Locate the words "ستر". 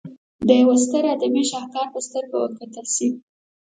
0.83-1.03